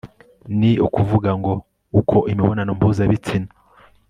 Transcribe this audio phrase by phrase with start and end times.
[0.59, 1.53] ni ukuvuga ngo,
[1.99, 3.49] uko imibonano mpuzabitsina